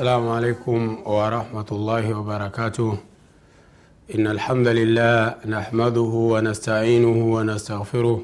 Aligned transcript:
السلام 0.00 0.28
عليكم 0.28 0.80
ورحمة 1.04 1.68
الله 1.72 2.04
وبركاته. 2.18 2.90
إن 4.16 4.24
الحمد 4.26 4.68
لله 4.68 5.44
نحمده 5.44 6.12
ونستعينه 6.32 7.18
ونستغفره 7.36 8.18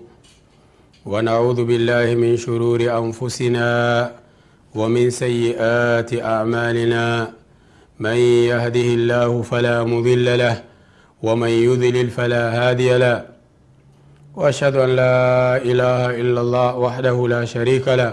ونعوذ 1.07 1.59
بالله 1.69 2.07
من 2.16 2.33
شرور 2.41 2.80
أنفسنا 2.80 3.69
ومن 4.75 5.11
سيئات 5.11 6.11
أعمالنا. 6.16 7.05
من 8.01 8.19
يهده 8.51 8.88
الله 8.99 9.43
فلا 9.43 9.85
مضل 9.85 10.38
له 10.38 10.57
ومن 11.23 11.52
يذلل 11.69 12.09
فلا 12.09 12.45
هادي 12.57 12.97
له. 12.97 13.19
وأشهد 14.33 14.77
أن 14.77 14.91
لا 14.97 15.61
إله 15.61 16.01
إلا 16.24 16.41
الله 16.41 16.71
وحده 16.77 17.16
لا 17.29 17.45
شريك 17.45 17.88
له. 17.88 18.13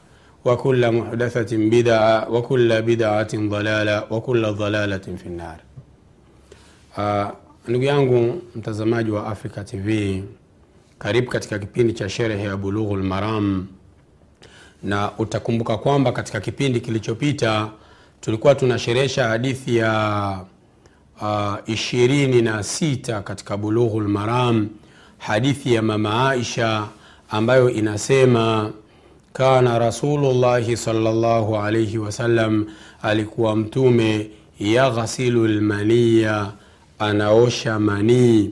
وكل 0.44 0.92
محدثة 0.92 1.56
بدعة 1.56 2.30
وكل 2.30 2.82
بدعة 2.82 3.28
ضلالة 3.34 4.04
وكل 4.10 4.52
ضلالة 4.52 4.98
في 5.16 5.26
النار 5.26 5.56
uh, 6.96 7.26
ndugu 7.68 7.84
yangu 7.84 8.42
mtazamaji 8.56 9.10
wa 9.10 9.26
africa 9.26 9.64
tv 9.64 10.22
karibu 10.98 11.30
katika 11.30 11.58
kipindi 11.58 11.92
cha 11.92 12.08
sherehe 12.08 12.44
ya 12.44 12.56
bulughul 12.56 13.02
maram 13.02 13.66
na 14.82 15.10
utakumbuka 15.18 15.78
kwamba 15.78 16.12
katika 16.12 16.40
kipindi 16.40 16.80
kilichopita 16.80 17.68
tulikuwa 18.20 18.54
tunasherehesha 18.54 19.28
hadithi 19.28 19.76
ya 19.76 20.40
uh, 21.22 21.54
ishirini 21.66 22.42
na 22.42 22.62
sita 22.62 23.22
katika 23.22 23.56
bulughul 23.56 24.08
maram 24.08 24.68
hadithi 25.18 25.74
ya 25.74 25.82
mama 25.82 26.30
aisha 26.30 26.86
ambayo 27.30 27.70
inasema 27.70 28.72
kana 29.33 29.79
rasulullahi 29.79 30.77
salllahu 30.77 31.57
alaihi 31.57 31.97
wasallam 31.97 32.65
alikuwa 33.01 33.55
mtume 33.55 34.29
yaghsilu 34.59 35.47
lmaniya 35.47 36.51
anaosha 36.99 37.79
manii 37.79 38.49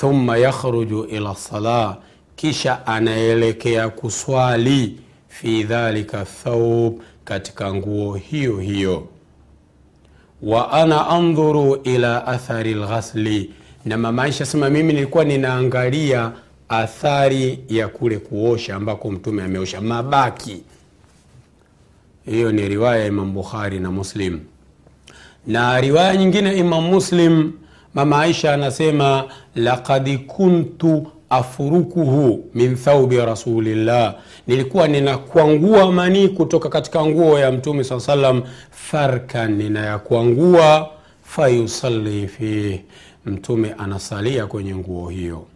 thumma 0.00 0.36
yakhruju 0.36 1.04
ila 1.04 1.32
lsala 1.32 1.96
kisha 2.36 2.86
anaelekea 2.86 3.88
kuswali 3.88 4.96
fi 5.28 5.62
dhalika 5.62 6.24
thaub 6.24 7.00
katika 7.24 7.74
nguo 7.74 8.14
hiyo 8.14 8.56
hiyo. 8.58 9.06
Wa 10.42 10.72
ana 10.72 11.08
andhuru 11.08 11.76
ila 11.84 12.26
athari 12.26 12.74
lghasli 12.74 13.50
na 13.84 13.96
mama 13.98 14.22
aisha 14.22 14.46
sema 14.46 14.70
mimi 14.70 14.92
nilikuwa 14.92 15.24
ninaangalia 15.24 16.32
athari 16.70 17.58
ya 17.68 17.88
kule 17.88 18.18
kuosha 18.18 18.76
ambako 18.76 19.10
mtume 19.10 19.42
ameosha 19.42 19.80
mabaki. 19.80 20.62
Hiyo 22.26 22.52
ni 22.52 22.68
riwaya 22.68 23.00
ya 23.00 23.06
imam 23.06 23.32
bukhari 23.34 23.80
na 23.80 23.90
muslim. 23.90 24.40
Na 25.46 25.80
riwaya 25.80 26.16
nyingine 26.16 26.56
imam 26.56 26.84
muslim 26.84 27.52
mama 27.94 28.20
aisha 28.20 28.54
anasema 28.54 29.24
lakad 29.54 30.18
kuntu 30.26 31.06
afurukuhu 31.30 32.44
min 32.54 32.76
thaubi 32.76 33.16
rasulillah. 33.16 34.14
Nilikuwa 34.46 34.88
ninakwangua 34.88 35.92
manii 35.92 36.28
kutoka 36.28 36.68
katika 36.68 37.06
nguo 37.06 37.38
ya 37.38 37.52
mtume 37.52 37.84
saa 37.84 38.00
salam 38.00 38.42
farkan 38.70 39.54
ninayakwangua 39.56 40.90
fayusalli 41.22 42.28
fih 42.28 42.80
mtume 43.26 43.74
anasalia 43.78 44.46
kwenye 44.46 44.74
nguo 44.74 45.08
hiyo 45.08 45.46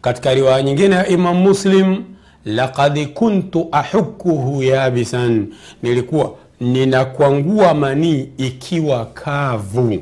katika 0.00 0.34
riwaya 0.34 0.62
nyingine 0.62 0.94
ya 0.94 1.08
imam 1.08 1.36
muslim 1.36 2.04
lakad 2.44 3.06
kuntu 3.12 3.68
ahukuhu 3.72 4.62
yabisan. 4.62 5.46
Nilikuwa 5.82 6.34
ninakwangua 6.60 7.74
manii 7.74 8.28
ikiwa 8.36 9.06
kavu 9.06 9.98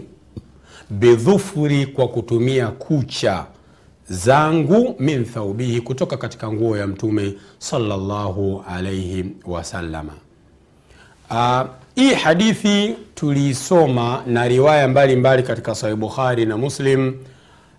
bidhufuri 0.91 1.87
kwa 1.87 2.09
kutumia 2.09 2.69
kucha 2.69 3.45
zangu 4.09 4.97
min 4.99 5.25
thaubihi 5.25 5.81
kutoka 5.81 6.17
katika 6.17 6.53
nguo 6.53 6.77
ya 6.77 6.87
mtume 6.87 7.35
salllahu 7.59 8.65
alaihi 8.69 9.25
wasalama 9.47 10.13
uh, 11.31 11.63
hii 11.95 12.15
hadithi 12.15 12.95
tuliisoma 13.15 14.23
na 14.27 14.49
riwaya 14.49 14.89
mbalimbali 14.89 15.17
mbali 15.21 15.43
katika 15.43 15.75
sahih 15.75 15.97
bukhari 15.97 16.47
na 16.47 16.57
muslim 16.57 17.15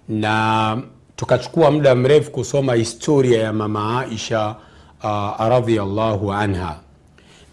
na 0.09 0.77
tukachukua 1.15 1.71
muda 1.71 1.95
mrefu 1.95 2.31
kusoma 2.31 2.73
historia 2.73 3.41
ya 3.43 3.53
mama 3.53 3.99
aisha 4.01 4.55
uh, 5.03 5.39
radhiallahu 5.49 6.33
anha. 6.33 6.79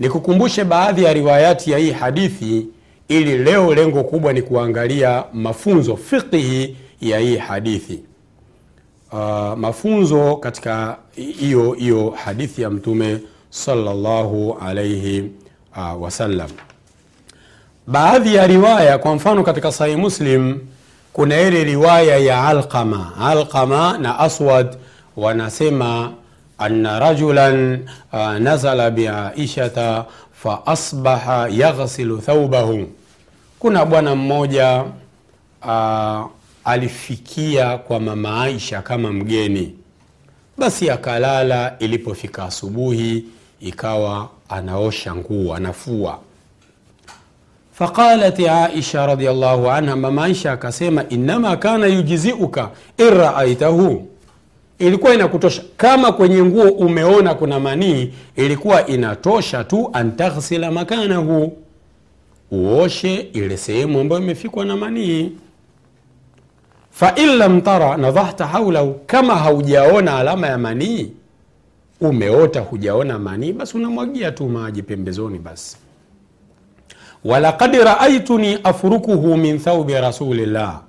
Nikukumbushe 0.01 0.65
baadhi 0.65 1.05
ya 1.05 1.13
riwayati 1.13 1.71
ya 1.71 1.79
hii 1.79 1.91
hadithi 1.91 2.67
ili 3.09 3.39
leo 3.39 3.75
lengo 3.75 4.05
kubwa 4.05 4.33
ni 4.33 4.43
kuangalia 4.43 5.25
mafunzo 5.33 5.97
fiqihi 5.97 6.77
ya 7.01 7.19
hii 7.19 7.37
hadithi. 7.37 8.03
Uh, 9.13 9.19
mafunzo 9.57 10.37
katika 10.37 10.97
hiyo 11.39 11.73
hiyo 11.73 12.11
hadithi 12.25 12.63
ya 12.63 12.71
mtume 12.71 13.19
salllahu 13.51 14.57
alaihi 14.61 15.31
uh, 15.77 16.03
wasallam. 16.03 16.51
Baadhi 17.87 18.35
ya 18.35 18.47
riwaya 18.47 18.99
kwa 18.99 19.15
mfano 19.15 19.43
katika 19.43 19.73
sahih 19.73 19.97
muslim 19.99 20.59
kuna 21.13 21.41
ile 21.41 21.65
riwaya 21.65 22.17
ya 22.19 22.47
alqama. 22.49 23.13
Alqama 23.21 23.99
na 23.99 24.19
aswad 24.19 24.77
wanasema 25.17 26.13
anna 26.59 26.99
rajulan 26.99 27.87
uh, 28.13 28.33
nazala 28.33 28.91
biaishata 28.91 30.05
faasbaha 30.33 31.49
yaghsilu 31.49 32.19
thaubahu 32.19 32.87
kuna 33.59 33.85
bwana 33.85 34.15
mmoja 34.15 34.85
uh, 35.65 36.27
alifikia 36.65 37.79
kwa 37.79 38.01
mama 38.01 38.43
aisha 38.43 38.83
kama 38.83 39.13
mgeni. 39.13 39.75
Basi 40.59 40.91
akalala 40.91 41.77
ilipofika 41.79 42.45
asubuhi 42.45 43.25
ikawa 43.61 44.29
anaosha 44.49 45.15
nguo 45.15 45.55
anafua 45.55 46.19
faqalat 47.73 48.41
aisha 48.41 49.07
radiallahu 49.07 49.71
anha 49.71 49.97
mama 49.97 50.25
aisha 50.25 50.53
akasema 50.53 51.05
inama 51.09 51.57
kana 51.57 51.87
yujiziuka 51.87 52.71
in 52.99 53.11
raaitahu 53.11 54.09
ilikuwa 54.79 55.15
inakutosha. 55.15 55.63
Kama 55.77 56.13
kwenye 56.13 56.43
nguo 56.43 56.69
umeona 56.71 57.35
kuna 57.35 57.61
manii 57.61 58.13
ilikuwa 58.37 58.87
inatosha 58.87 59.65
tu 59.65 59.91
antaghsila 59.93 60.71
makanahu. 60.71 61.53
Uoshe 62.51 63.15
ile 63.17 63.57
sehemu 63.57 64.01
ambayo 64.01 64.23
imefikwa 64.23 64.65
na 64.65 64.77
manii. 64.77 65.33
Fain 66.91 67.29
lam 67.39 67.61
tara 67.61 67.97
nadhahta 67.97 68.47
haulahu 68.47 68.95
kama 69.07 69.35
haujaona 69.37 70.17
alama 70.17 70.47
ya 70.47 70.59
manii 70.59 71.13
umeota 72.01 72.61
hujaona 72.61 73.19
manii 73.19 73.53
basi 73.53 73.77
unamwagia 73.77 74.33
tu 74.33 74.49
maji 74.49 74.83
pembezoni 74.83 75.39
basi 75.39 75.77
walaqad 77.25 77.75
raaituni 77.75 78.59
afrukuhu 78.65 79.37
min 79.37 79.59
thaubi 79.59 79.93
rasulillah. 79.95 80.81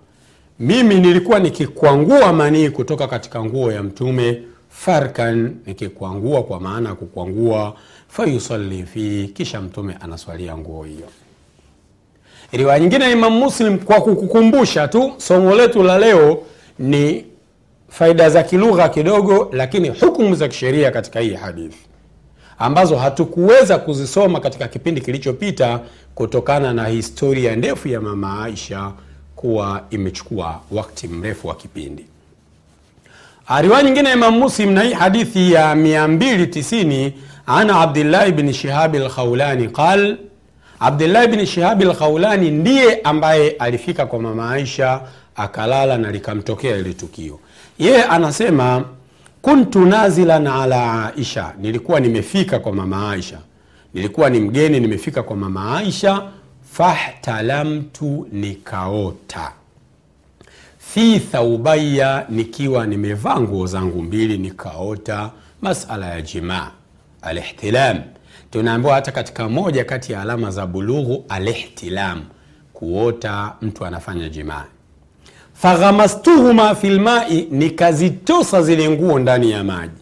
Mimi 0.60 0.96
nilikuwa 0.96 1.40
nikikwangua 1.40 2.34
manii 2.34 2.70
kutoka 2.70 3.08
katika 3.08 3.44
nguo 3.46 3.72
ya 3.72 3.84
mtume 3.84 4.42
farkan 4.70 5.56
nikikwangua 5.66 6.44
kwa 6.44 6.60
maana 6.60 6.90
ya 6.90 6.96
kukwangua 6.96 7.74
fayusalli 8.08 8.84
fihi 8.84 9.28
kisha 9.28 9.62
mtume 9.62 9.98
anaswalia 10.00 10.58
nguo 10.58 10.84
hiyo. 10.84 11.08
Riwaya 12.52 12.80
nyingine 12.80 13.04
ya 13.06 13.12
imam 13.12 13.34
muslim 13.34 13.78
kwa 13.80 14.02
kukukumbusha 14.02 14.88
tu 14.88 15.14
somo 15.18 15.56
letu 15.56 15.84
la 15.84 15.98
leo 16.00 16.44
ni 16.80 17.26
faida 17.90 18.30
za 18.30 18.44
kilugha 18.44 18.90
kidogo 18.90 19.50
lakini 19.54 19.90
hukumu 19.90 20.36
za 20.36 20.48
kisheria 20.48 20.92
katika 20.92 21.20
hii 21.20 21.34
hadithi 21.34 21.78
ambazo 22.64 22.96
hatukuweza 22.98 23.78
kuzisoma 23.78 24.40
katika 24.40 24.68
kipindi 24.68 25.02
kilichopita 25.02 25.80
kutokana 26.16 26.74
na 26.74 26.86
historia 26.88 27.56
ndefu 27.56 27.88
ya 27.88 28.02
mama 28.02 28.44
aisha 28.44 28.92
kuwa 29.36 29.82
imechukua 29.90 30.60
wakati 30.72 31.08
mrefu 31.08 31.48
wa 31.48 31.56
kipindi. 31.56 32.06
Riwaya 33.62 33.84
nyingine 33.84 34.10
ya 34.10 34.16
imam 34.16 34.38
muslim 34.40 34.72
na 34.72 34.82
hii 34.82 34.94
hadithi 34.94 35.52
ya 35.54 35.76
290 35.76 37.12
ana 37.46 37.80
abdillahi 37.82 38.32
bni 38.32 38.54
shihabi 38.54 39.00
lkhaulani 39.00 39.68
qal 39.68 40.18
abdillahi 40.80 41.28
bni 41.28 41.46
shihabi 41.48 41.86
lkhaulani 41.86 42.52
ndiye 42.52 42.96
ambaye 43.04 43.50
alifika 43.52 44.06
kwa 44.06 44.20
mama 44.20 44.52
aisha 44.52 45.02
akalala 45.36 45.98
na 45.98 46.12
likamtokea 46.12 46.78
ile 46.78 46.94
tukio. 46.94 47.40
Yeye 47.80 48.04
anasema 48.04 48.84
kuntu 49.44 49.86
nazilan 49.86 50.48
ala 50.48 51.06
aisha. 51.16 51.54
Nilikuwa 51.60 52.00
nimefika 52.00 52.60
kwa 52.60 52.74
mama 52.74 53.12
aisha. 53.12 53.40
Nilikuwa 53.94 54.30
ni 54.30 54.40
mgeni 54.40 54.80
nimefika 54.80 55.24
kwa 55.24 55.36
mama 55.36 55.78
aisha. 55.78 56.22
Fahtalamtu 56.72 58.28
nikaota. 58.32 59.52
Fi 60.80 61.20
thaubaya 61.20 62.26
nikiwa 62.30 62.88
nimevaa 62.88 63.40
nguo 63.40 63.68
zangu 63.68 64.02
mbili 64.02 64.38
nikaota 64.38 65.32
masala 65.62 66.08
ya 66.10 66.22
jimaa 66.22 66.72
alihtilam. 67.22 68.00
Tunaambiwa 68.52 68.94
hata 68.96 69.12
katika 69.12 69.50
moja 69.50 69.86
kati 69.86 70.14
ya 70.14 70.22
alama 70.22 70.52
za 70.52 70.66
bulughu 70.68 71.26
alihtilam 71.30 72.22
kuota 72.74 73.54
mtu 73.62 73.86
anafanya 73.86 74.30
jimaa 74.30 74.66
faghamastuhuma 75.54 76.76
fi 76.76 76.90
lmai 76.90 77.48
nikazitosa 77.52 78.62
zile 78.62 78.90
nguo 78.90 79.20
ndani 79.20 79.52
ya 79.52 79.64
maji. 79.64 79.94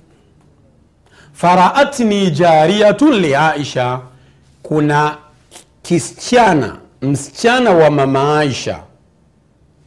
Faraatni 1.34 2.32
jariyatun 2.32 3.14
liaisha 3.16 4.00
kuna 4.64 5.18
kisichana 5.82 6.78
msichana 7.02 7.72
wa 7.72 7.90
mama 7.92 8.40
aisha. 8.40 8.80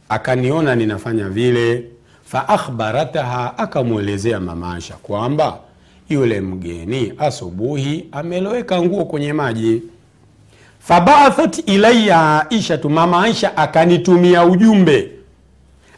Akaniona 0.09 0.75
ninafanya 0.75 1.29
vile 1.29 1.83
faakhbarataha 2.25 3.57
akamwelezea 3.57 4.39
mama 4.39 4.73
aisha 4.73 4.93
kwamba 4.93 5.57
yule 6.09 6.41
mgeni 6.41 7.13
asubuhi 7.17 8.05
ameloweka 8.11 8.81
nguo 8.81 9.05
kwenye 9.05 9.33
maji. 9.33 9.81
Fabaathat 10.79 11.63
ilaya 11.69 12.51
aishatu 12.51 12.89
mama 12.89 13.23
aisha 13.23 13.57
akanitumia 13.57 14.45
ujumbe 14.45 15.11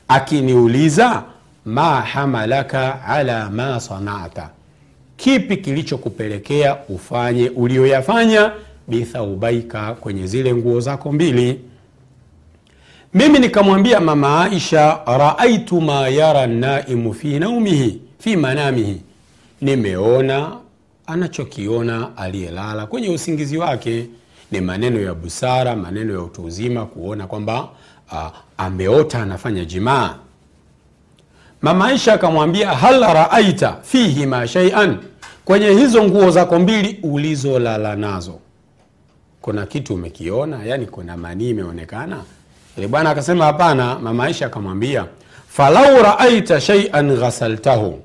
akiniuliza 0.07 1.23
ma 1.65 2.01
hamalaka 2.01 3.03
ala 3.05 3.49
ma 3.49 3.79
sanata? 3.79 4.49
Kipi 5.17 5.57
kilichokupelekea 5.57 6.77
ufanye 6.89 7.49
ulioyafanya 7.49 8.51
bithaubaika 8.87 9.93
kwenye 9.93 10.27
zile 10.27 10.53
nguo 10.55 10.79
zako 10.79 11.11
mbili? 11.11 11.61
Mimi 13.13 13.39
nikamwambia 13.39 13.99
mama 13.99 14.43
aisha 14.43 14.99
raaitu 15.17 15.81
ma 15.81 16.07
yara 16.09 16.47
naimu 16.47 17.13
fi 17.13 17.39
naumihi 17.39 18.01
fi 18.19 18.35
manamihi. 18.35 19.01
Nimeona 19.61 20.51
anachokiona 21.07 22.17
aliyelala 22.17 22.85
kwenye 22.85 23.09
usingizi 23.09 23.57
wake. 23.57 24.05
Ni 24.51 24.61
maneno 24.61 24.99
ya 25.01 25.13
busara 25.13 25.75
maneno 25.75 26.13
ya 26.13 26.19
utu 26.21 26.43
uzima 26.43 26.85
kuona 26.85 27.27
kwamba 27.27 27.69
uh, 28.11 28.27
ameota 28.57 29.21
anafanya 29.21 29.65
jimaa. 29.65 30.15
Mama 31.61 31.85
aisha 31.87 32.13
akamwambia 32.13 32.69
hal 32.75 32.99
raaita 33.01 33.77
fihima 33.83 34.47
shaian 34.47 34.97
kwenye 35.45 35.69
hizo 35.69 36.03
nguo 36.03 36.31
zako 36.31 36.59
mbili 36.59 36.99
ulizolala 37.03 37.95
nazo. 37.95 38.39
Kuna 39.41 39.65
kitu 39.65 39.93
umekiona? 39.93 40.63
Yani 40.65 40.85
kuna 40.85 41.17
manii 41.17 41.49
imeonekana? 41.49 42.17
Ile 42.77 42.87
bwana 42.87 43.09
akasema 43.09 43.45
hapana. 43.45 43.99
Mama 43.99 44.23
aisha 44.23 44.45
akamwambia 44.45 45.05
falau 45.47 46.03
raaita 46.03 46.61
sheian 46.61 47.15
ghasaltahu. 47.17 47.99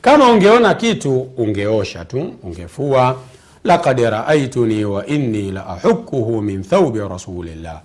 Kama 0.00 0.30
ungeona 0.32 0.74
kitu 0.74 1.20
ungeosha 1.36 2.04
tu 2.04 2.34
ungefua. 2.42 3.16
Lakad 3.64 4.00
raaituni 4.00 4.84
wa 4.84 5.06
inni 5.06 5.50
la 5.52 5.66
ahukuhu 5.66 6.42
min 6.42 6.62
thaubi 6.62 6.98
rasulillah 6.98 7.80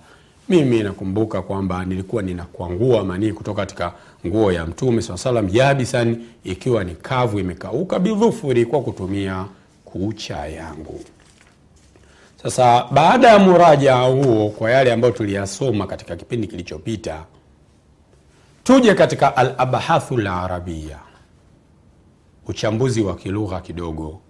mimi 0.48 0.82
nakumbuka 0.82 1.42
kwamba 1.42 1.84
nilikuwa 1.84 2.22
ninakwangua 2.22 3.04
manii 3.04 3.32
kutoka 3.32 3.62
katika 3.62 3.92
nguo 4.26 4.52
ya 4.52 4.66
mtume 4.66 5.02
saa 5.02 5.16
salam 5.16 5.48
yabisan 5.52 6.24
ikiwa 6.44 6.84
ni 6.84 6.94
kavu 6.94 7.38
imekauka 7.38 7.98
bidhufuri 7.98 8.66
kwa 8.66 8.82
kutumia 8.82 9.44
kucha 9.84 10.46
yangu. 10.46 11.00
Sasa 12.42 12.84
baada 12.92 13.28
ya 13.28 13.38
murajaa 13.38 14.02
huo 14.02 14.48
kwa 14.50 14.70
yale 14.70 14.92
ambayo 14.92 15.12
tuliyasoma 15.14 15.86
katika 15.86 16.16
kipindi 16.16 16.46
kilichopita 16.46 17.24
tuje 18.64 18.94
katika 18.94 19.36
alabhathu 19.36 20.16
larabia 20.16 20.98
uchambuzi 22.46 23.02
wa 23.02 23.14
kilugha 23.16 23.60
kidogo. 23.60 24.20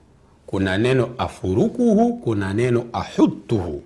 Kuna 0.46 0.78
neno 0.78 1.10
afurukuhu 1.18 2.16
kuna 2.16 2.54
neno 2.54 2.84
ahutuhu 2.92 3.82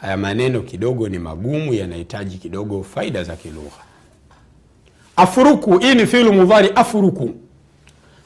haya 0.00 0.16
maneno 0.16 0.60
kidogo 0.60 1.08
ni 1.08 1.18
magumu 1.18 1.74
yanahitaji 1.74 2.38
kidogo 2.38 2.82
faida 2.82 3.24
za 3.24 3.36
kilugha. 3.36 3.82
Afuruku 5.16 5.78
hii 5.78 5.94
ni 5.94 6.06
filu 6.06 6.32
mudhari 6.32 6.70
afuruku. 6.74 7.30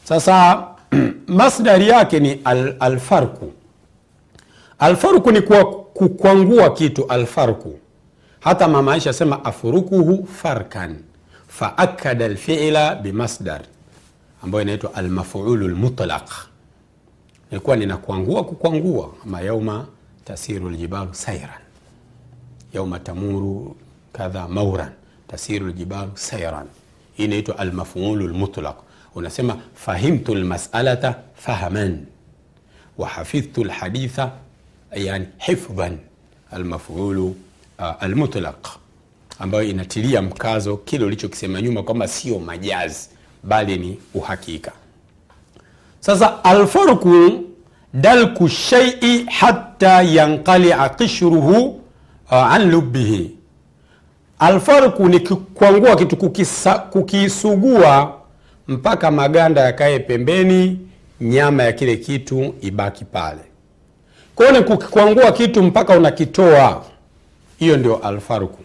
Sasa 0.04 0.66
masdari 1.26 1.88
yake 1.88 2.20
ni 2.20 2.40
al, 2.44 2.76
alfarku. 2.80 3.52
Alfarku 4.78 5.30
ni 5.32 5.40
kwa 5.40 5.64
kukwangua 5.84 6.70
kitu 6.74 7.06
alfarku. 7.06 7.78
Hata 8.40 8.68
mama 8.68 8.92
aisha 8.92 9.12
sema 9.12 9.44
afurukuhu 9.44 10.26
farkan. 10.26 10.96
Faakada 11.48 12.28
lfila 12.28 12.94
bimasdar 12.94 13.60
ambayo 14.42 14.62
inaitwa 14.62 14.94
almafulu 14.94 15.68
lmutlaq 15.68 16.30
nilikuwa 17.50 17.76
ninakwangua 17.76 18.44
kukwangua 18.44 19.10
ama 19.24 19.86
tasiru 20.24 20.70
ljibalu 20.70 21.14
sairan 21.14 21.63
yauma 22.74 22.98
tamuru 22.98 23.76
kadha 24.12 24.48
mauran 24.48 24.90
tasiru 25.28 25.66
ljibalu 25.68 26.10
sairan 26.14 26.66
hii 27.16 27.24
inaitwa 27.24 27.58
almafulu 27.58 28.28
lmutlaq 28.28 28.76
unasema 29.14 29.56
fahimtu 29.74 30.34
lmasalata 30.34 31.14
fahaman 31.34 32.06
wahafidhtu 32.98 33.64
lhaditha 33.64 34.30
yani 34.96 35.26
hifdhan 35.38 35.98
almafulu 36.50 37.26
uh, 37.78 38.02
almutlaq 38.02 38.66
ambayo 39.38 39.64
inatilia 39.64 40.22
mkazo 40.22 40.76
kile 40.76 41.04
ulichokisema 41.04 41.62
nyuma 41.62 41.82
kwamba 41.82 42.08
sio 42.08 42.38
majazi 42.38 43.08
bali 43.42 43.76
ni 43.76 43.98
uhakika. 44.14 44.72
Sasa 46.00 46.44
alfarku 46.44 47.44
dalku 47.94 48.48
shaii 48.48 49.24
hatta 49.24 50.02
yanqalia 50.02 50.88
qishruhu 50.88 51.80
uh, 52.34 52.52
an 52.54 52.70
lubbihi. 52.70 53.30
Alfarku 54.38 55.08
ni 55.08 55.20
kukwangua 55.20 55.96
kitu 55.96 56.16
kukisugua 56.90 58.14
mpaka 58.68 59.10
maganda 59.10 59.60
yakae 59.60 59.98
pembeni 59.98 60.78
nyama 61.20 61.62
ya 61.62 61.72
kile 61.72 61.96
kitu 61.96 62.54
ibaki 62.60 63.04
pale. 63.04 63.40
Kwao 64.34 64.52
ni 64.52 64.60
kukikwangua 64.62 65.32
kitu 65.32 65.62
mpaka 65.62 65.96
unakitoa. 65.98 66.84
Hiyo 67.58 67.76
ndio 67.76 67.96
alfarku. 67.96 68.58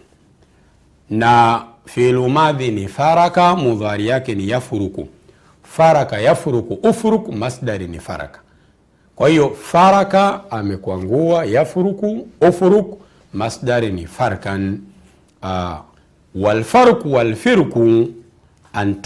Na 1.10 1.62
filumadhi 1.86 2.70
ni 2.70 2.88
faraka 2.88 3.56
mudhari 3.56 4.06
yake 4.08 4.34
ni 4.34 4.48
yafuruku. 4.48 5.08
Faraka 5.62 6.18
yafuruku. 6.20 6.88
Ufuruku 6.88 7.32
masdari 7.32 7.88
ni 7.88 7.98
faraka. 8.00 8.40
Kwa 9.16 9.28
hiyo 9.28 9.50
faraka 9.62 10.40
amekwangua 10.50 11.44
yafuruku 11.44 12.26
ufuruku 12.40 13.00
masdari 13.32 13.92
ni 13.92 14.06
farkan 14.06 14.80
uh, 15.42 15.76
walfarku 16.34 17.12
walfirku 17.12 18.08
an 18.72 18.96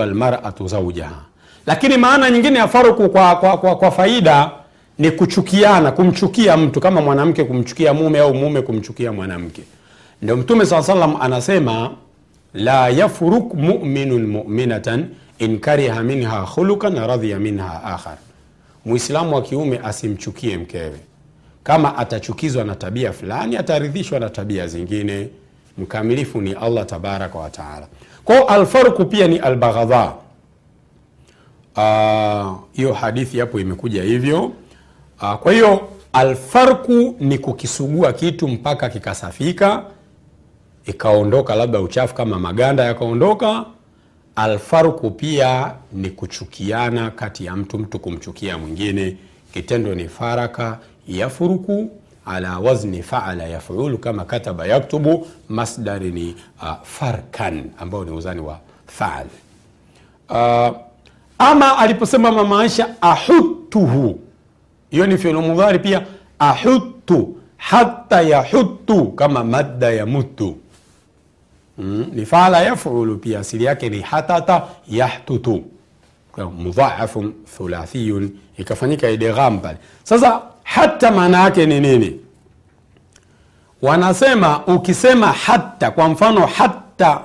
almar'atu 0.00 0.68
zawjaha. 0.68 1.22
Lakini 1.66 1.96
maana 1.96 2.30
nyingine 2.30 2.58
ya 2.58 2.68
farku 2.68 3.08
kwa, 3.08 3.36
kwa, 3.36 3.58
kwa, 3.58 3.76
kwa 3.76 3.90
faida 3.90 4.50
ni 4.98 5.10
kuchukiana 5.10 5.92
kumchukia 5.92 6.56
mtu 6.56 6.80
kama 6.80 7.00
mwanamke 7.00 7.44
kumchukia 7.44 7.94
mume 7.94 8.18
au 8.18 8.34
mume 8.34 8.62
kumchukia 8.62 9.12
mwanamke. 9.12 9.62
Ndio 10.22 10.36
mtume 10.36 10.66
saa 10.66 10.82
salam 10.82 11.16
anasema 11.20 11.90
la 12.54 12.88
yafruk 12.88 13.54
muminun 13.54 14.26
muminatan 14.26 15.06
in 15.38 15.58
kariha 15.58 16.02
minha 16.02 16.46
khulukan 16.54 16.94
radhiya 17.06 17.38
minha 17.38 17.84
akhar, 17.84 18.16
mwislamu 18.84 19.34
wa 19.34 19.42
kiume 19.42 19.80
asimchukie 19.84 20.56
mkewe. 20.58 21.00
Kama 21.68 21.96
atachukizwa 21.98 22.64
na 22.64 22.74
tabia 22.74 23.12
fulani, 23.12 23.56
ataridhishwa 23.56 24.20
na 24.20 24.30
tabia 24.30 24.66
zingine. 24.66 25.28
Mkamilifu 25.78 26.40
ni 26.40 26.52
Allah 26.52 26.86
tabaraka 26.86 27.38
wa 27.38 27.50
taala. 27.50 27.86
Kwao 28.24 28.44
alfarku 28.44 29.04
pia 29.04 29.28
ni 29.28 29.38
albaghadha. 29.38 30.12
Hiyo 32.72 32.92
hadithi 32.92 33.38
hapo 33.40 33.60
imekuja 33.60 34.02
hivyo. 34.02 34.52
Aa, 35.20 35.36
kwa 35.36 35.52
hiyo 35.52 35.88
alfarku 36.12 37.16
ni 37.20 37.38
kukisugua 37.38 38.12
kitu 38.12 38.48
mpaka 38.48 38.88
kikasafika 38.88 39.82
ikaondoka 40.86 41.54
labda 41.54 41.80
uchafu 41.80 42.14
kama 42.14 42.38
maganda 42.38 42.84
yakaondoka. 42.84 43.64
Alfarku 44.36 45.10
pia 45.10 45.74
ni 45.92 46.10
kuchukiana 46.10 47.10
kati 47.10 47.44
ya 47.44 47.56
mtu, 47.56 47.78
mtu 47.78 47.98
kumchukia 47.98 48.58
mwingine. 48.58 49.16
Kitendo 49.52 49.94
ni 49.94 50.08
faraka 50.08 50.78
yafuruku 51.08 51.90
ala 52.26 52.58
wazni 52.58 53.02
faala 53.02 53.44
yafulu, 53.44 53.98
kama 53.98 54.24
kataba 54.24 54.66
yaktubu. 54.66 55.26
Masdari 55.48 56.10
ni 56.10 56.36
uh, 56.62 56.72
farkan 56.82 57.70
ambao 57.78 58.04
ni 58.04 58.10
uzani 58.10 58.40
wa 58.40 58.58
faal. 58.86 59.26
Uh, 60.30 60.76
ama 61.38 61.78
aliposema 61.78 62.32
mama 62.32 62.60
Aisha 62.60 62.94
ahutuhu, 63.00 64.18
hiyo 64.90 65.06
ni 65.06 65.18
fi'lu 65.18 65.42
mudhari 65.42 65.78
pia. 65.78 66.06
Ahutu 66.38 67.36
hata 67.56 68.20
yahutu, 68.22 69.06
kama 69.12 69.44
madda 69.44 69.90
ya 69.90 70.06
mutu 70.06 70.56
Mm, 71.80 72.06
ni 72.12 72.26
faala 72.26 72.60
yafulu 72.62 73.18
pia 73.18 73.40
asili 73.40 73.64
yake 73.64 73.88
ni 73.88 74.00
hatata 74.00 74.62
yahtutu, 74.88 75.64
mudhaafun 76.58 77.32
thulathiyun, 77.56 78.30
ikafanyika 78.56 79.10
idgham 79.10 79.58
pale. 79.60 79.78
Sasa 80.04 80.42
hata 80.74 81.10
maana 81.10 81.40
yake 81.42 81.66
ni 81.66 81.80
nini? 81.80 82.20
Wanasema 83.82 84.66
ukisema 84.66 85.26
hata, 85.32 85.90
kwa 85.90 86.08
mfano 86.08 86.46
hata, 86.46 87.20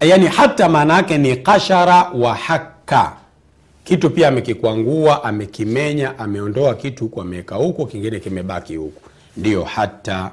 yani 0.00 0.26
hata 0.26 0.68
maana 0.68 0.94
yake 0.94 1.18
ni 1.18 1.36
kashara 1.36 2.10
wa 2.14 2.34
haka, 2.34 3.12
kitu 3.84 4.10
pia 4.10 4.28
amekikwangua, 4.28 5.24
amekimenya, 5.24 6.18
ameondoa 6.18 6.74
kitu 6.74 7.04
huku, 7.04 7.20
ameweka 7.20 7.54
huku, 7.56 7.86
kingine 7.86 8.20
kimebaki 8.20 8.76
huku, 8.76 9.02
ndiyo 9.36 9.64
hata. 9.64 10.30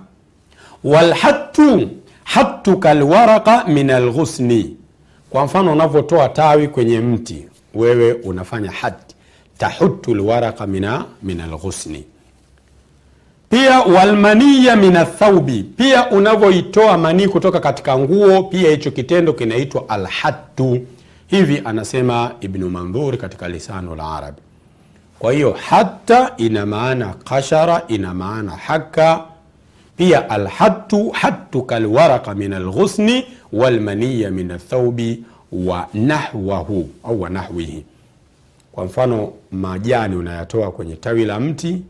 Walhattu 0.84 1.90
hattu 2.24 2.78
kalwaraka 2.78 3.66
min 3.68 3.90
alghusni, 3.90 4.78
kwa 5.30 5.46
mfano 5.46 5.72
unavyotoa 5.74 6.30
tawi 6.30 6.68
kwenye 6.68 7.00
mti, 7.00 7.48
wewe 7.76 8.14
unafanya 8.14 8.72
hati 8.72 9.16
tahutu 9.58 10.16
lwaraka 10.16 10.68
min 11.24 11.40
alghusni. 11.42 12.04
Pia 13.54 13.80
walmaniya 13.82 14.76
min 14.76 14.96
athaubi, 14.98 15.64
pia 15.64 16.10
unavyoitoa 16.12 16.98
manii 16.98 17.28
kutoka 17.28 17.60
katika 17.60 17.98
nguo, 18.00 18.44
pia 18.44 18.72
hicho 18.72 18.92
kitendo 18.92 19.34
kinaitwa 19.34 19.90
alhattu. 19.90 20.80
Hivi 21.28 21.62
anasema 21.66 22.32
Ibnu 22.42 22.70
Mandhur 22.70 23.18
katika 23.18 23.50
Lisanu 23.50 23.96
Larabi. 23.96 24.42
Kwa 25.20 25.34
hiyo 25.34 25.52
hatta 25.70 26.34
ina 26.38 26.66
maana 26.66 27.14
kashara, 27.24 27.82
ina 27.88 28.14
maana 28.14 28.52
haka 28.52 29.24
pia 29.98 30.30
alhatu 30.30 31.10
hattu 31.10 31.62
kalwaraka 31.64 32.36
min 32.36 32.54
alghusni 32.54 33.26
walmaniya 33.52 34.32
min 34.32 34.52
athaubi 34.52 35.24
wa 35.52 35.88
au 37.04 37.22
wa 37.22 37.30
nahwihi. 37.30 37.86
Kwa 38.72 38.86
mfano 38.86 39.34
majani 39.52 40.16
unayatoa 40.16 40.72
kwenye 40.72 40.96
tawi 40.96 41.26
la 41.26 41.40
mti 41.40 41.82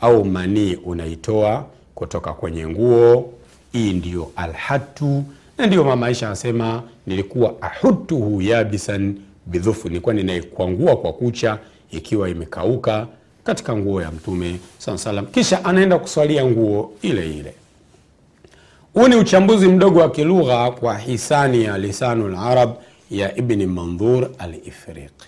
au 0.00 0.24
manii 0.24 0.74
unaitoa 0.74 1.66
kutoka 1.94 2.32
kwenye 2.32 2.66
nguo. 2.68 3.32
Hii 3.72 3.92
ndiyo 3.92 4.30
alhatu, 4.36 5.24
na 5.58 5.66
ndiyo 5.66 5.84
mama 5.84 6.06
Aisha 6.06 6.26
anasema 6.26 6.82
nilikuwa 7.06 7.54
ahutuhu 7.62 8.42
yabisan 8.42 9.14
bidhufu, 9.46 9.88
nilikuwa 9.88 10.14
ninaikwangua 10.14 10.96
kwa 10.96 11.12
kucha 11.12 11.58
ikiwa 11.90 12.28
imekauka 12.30 13.06
katika 13.44 13.76
nguo 13.76 14.02
ya 14.02 14.10
Mtume 14.10 14.56
saa 14.78 14.98
salam, 14.98 15.26
kisha 15.26 15.64
anaenda 15.64 15.98
kuswalia 15.98 16.44
nguo 16.46 16.92
ile 17.02 17.30
ile. 17.36 17.54
Huu 18.94 19.08
ni 19.08 19.16
uchambuzi 19.16 19.68
mdogo 19.68 20.00
wa 20.00 20.10
kilugha 20.10 20.70
kwa 20.70 20.98
hisani 20.98 21.64
ya 21.64 21.78
Lisanu 21.78 22.28
Larab 22.28 22.74
ya 23.10 23.36
Ibni 23.36 23.66
Mandhur 23.66 24.30
Alifriqi. 24.38 25.26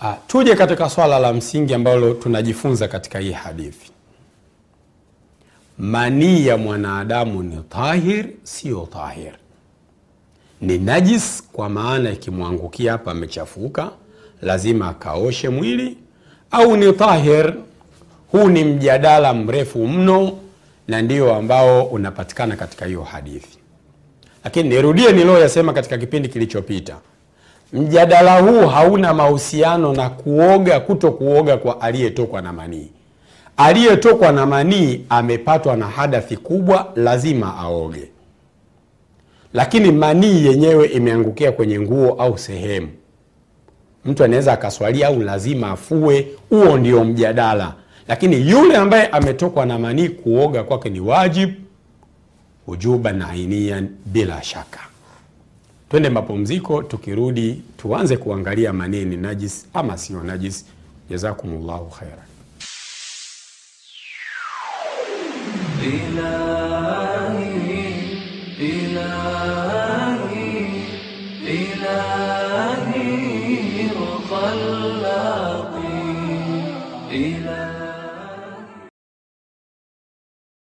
Ah, 0.00 0.16
tuje 0.26 0.54
katika 0.54 0.90
swala 0.90 1.18
la 1.18 1.32
msingi 1.32 1.74
ambalo 1.74 2.14
tunajifunza 2.14 2.88
katika 2.88 3.18
hii 3.18 3.32
hadithi. 3.32 3.90
Manii 5.78 6.46
ya 6.46 6.56
mwanadamu 6.56 7.42
ni 7.42 7.56
tahir, 7.68 8.26
siyo 8.42 8.88
tahir, 8.92 9.32
ni 10.60 10.78
najis, 10.78 11.42
kwa 11.52 11.68
maana 11.68 12.10
ikimwangukia 12.10 12.92
hapa 12.92 13.10
amechafuka, 13.10 13.90
lazima 14.42 14.88
akaoshe 14.88 15.48
mwili, 15.48 15.96
au 16.50 16.76
ni 16.76 16.92
tahir. 16.92 17.54
Huu 18.32 18.48
ni 18.48 18.64
mjadala 18.64 19.34
mrefu 19.34 19.88
mno 19.88 20.38
na 20.88 21.02
ndio 21.02 21.34
ambao 21.34 21.82
unapatikana 21.84 22.56
katika 22.56 22.86
hiyo 22.86 23.02
hadithi, 23.02 23.58
lakini 24.44 24.68
nirudie 24.68 25.12
nilioyasema 25.12 25.72
katika 25.72 25.98
kipindi 25.98 26.28
kilichopita. 26.28 26.96
Mjadala 27.72 28.40
huu 28.40 28.66
hauna 28.66 29.14
mahusiano 29.14 29.92
na 29.92 30.10
kuoga, 30.10 30.80
kuto 30.80 31.10
kuoga 31.12 31.56
kwa 31.56 31.80
aliyetokwa 31.80 32.42
na 32.42 32.52
manii. 32.52 32.90
Aliyetokwa 33.56 34.32
na 34.32 34.46
manii 34.46 35.04
amepatwa 35.08 35.76
na 35.76 35.86
hadathi 35.86 36.36
kubwa, 36.36 36.92
lazima 36.96 37.56
aoge, 37.58 38.08
lakini 39.52 39.92
manii 39.92 40.46
yenyewe 40.46 40.86
imeangukia 40.86 41.52
kwenye 41.52 41.80
nguo 41.80 42.12
au 42.12 42.38
sehemu, 42.38 42.88
mtu 44.04 44.24
anaweza 44.24 44.52
akaswalia 44.52 45.06
au 45.08 45.22
lazima 45.22 45.70
afue. 45.70 46.26
Huo 46.50 46.76
ndio 46.78 47.04
mjadala, 47.04 47.74
lakini 48.08 48.50
yule 48.50 48.76
ambaye 48.76 49.06
ametokwa 49.06 49.66
na 49.66 49.78
manii 49.78 50.08
kuoga 50.08 50.62
kwake 50.64 50.90
ni 50.90 51.00
wajib 51.00 51.50
wujuban 52.66 53.22
ainian, 53.22 53.88
bila 54.06 54.42
shaka. 54.42 54.80
Twende 55.88 56.10
mapumziko, 56.10 56.82
tukirudi 56.82 57.62
tuanze 57.76 58.16
kuangalia 58.16 58.72
manii 58.72 59.04
ni 59.04 59.16
najis 59.16 59.66
ama 59.74 59.98
sio 59.98 60.22
najis. 60.22 60.64
Jazakumullahu 61.10 61.86
khairan. 61.90 62.28